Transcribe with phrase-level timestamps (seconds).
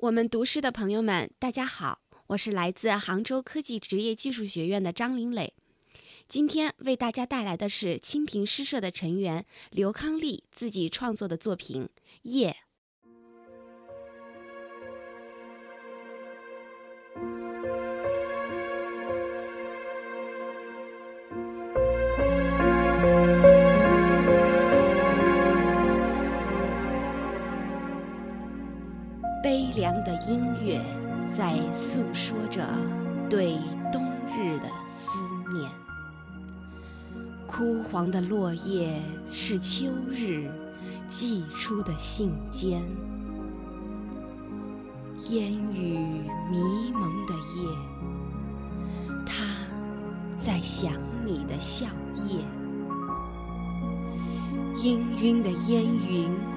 [0.00, 5.54] 我们读诗的朋友们，大家好，我是来自杭州科技职业技术学院的张林磊。
[6.28, 11.84] 今天为大家带来的是清平诗社的成员刘康利自己创作的作品
[12.24, 12.50] 《夜》。
[29.46, 30.84] 悲凉的音乐
[31.32, 32.66] 在诉说着
[33.30, 33.56] 对
[33.92, 35.70] 冬日的思念，
[37.46, 40.50] 枯黄的落叶是秋日
[41.08, 42.80] 寄出的信笺，
[45.30, 45.96] 烟雨
[46.50, 47.68] 迷蒙的夜，
[49.24, 49.44] 他
[50.42, 50.92] 在想
[51.24, 51.86] 你的笑
[52.16, 52.40] 靥，
[54.76, 56.55] 氤氲的烟云。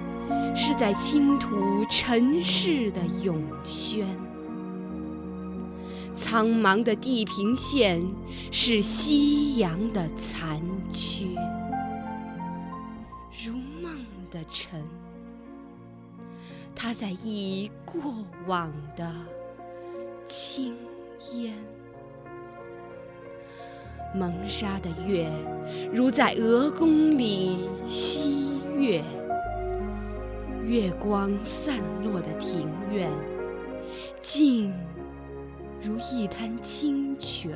[0.56, 4.06] 是在倾吐尘世的永宣，
[6.16, 8.04] 苍茫的地平线
[8.52, 11.26] 是夕阳的残缺，
[13.46, 13.92] 如梦
[14.30, 14.84] 的尘，
[16.76, 18.02] 它在忆过
[18.48, 19.14] 往的
[20.28, 20.76] 轻
[21.34, 21.54] 烟，
[24.14, 25.30] 蒙纱的月
[25.94, 29.04] 如在鹅宫里吸月。
[30.70, 33.10] 月光散落的庭院，
[34.22, 34.72] 静
[35.82, 37.52] 如一滩清泉。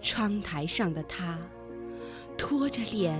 [0.00, 1.36] 窗台上的他，
[2.38, 3.18] 拖着脸，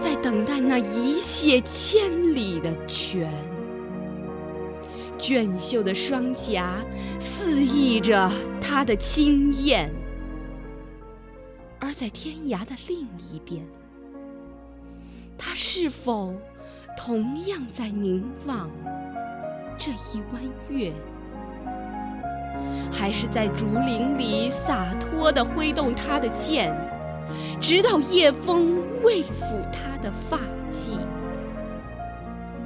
[0.00, 3.30] 在等待那一泻千里的泉。
[5.18, 6.82] 卷秀的双颊，
[7.20, 9.92] 肆意着他的轻艳。
[11.78, 13.62] 而在天涯的另一边，
[15.36, 16.34] 他是否？
[17.06, 18.68] 同样在凝望
[19.78, 20.92] 这一弯月，
[22.92, 26.76] 还是在竹林里洒脱地挥动他的剑，
[27.60, 30.38] 直到夜风未抚他的发
[30.72, 30.98] 髻。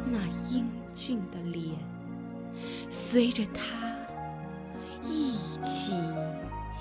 [0.06, 0.18] 那
[0.50, 1.76] 英俊的脸，
[2.88, 3.62] 随着他
[5.02, 5.92] 一起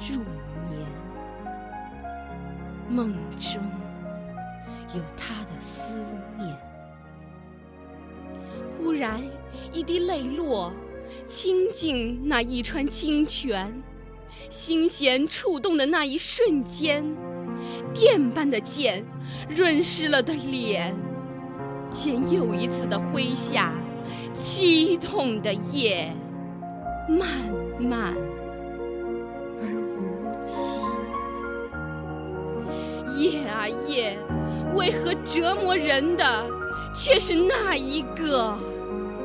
[0.09, 0.21] 入
[0.69, 0.87] 眠，
[2.87, 3.61] 梦中
[4.95, 5.91] 有他的思
[6.37, 6.57] 念。
[8.77, 9.21] 忽然，
[9.71, 10.71] 一滴泪落，
[11.27, 13.81] 倾尽那一川清泉。
[14.49, 17.03] 心弦触动的那一瞬间，
[17.93, 19.05] 电般的剑
[19.49, 20.95] 润湿了的脸，
[21.91, 23.73] 见又一次的挥下，
[24.35, 26.13] 凄痛的夜，
[27.09, 27.27] 漫
[27.79, 28.15] 漫
[29.61, 29.99] 而无
[30.45, 30.79] 期。
[33.19, 34.17] 夜啊夜，
[34.75, 36.47] 为何折磨人的？
[36.99, 38.59] 却是那一个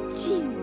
[0.08, 0.53] 静。